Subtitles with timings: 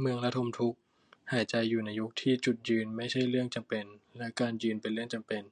[0.00, 0.78] เมืองระทมทุกข์:
[1.32, 3.84] หายใจอยู่ในยุคที่ จุดยืนไม่ใช่เรื่องจำเป็น
[4.16, 5.42] และ การยืนเป็นเรื่องจำเป็น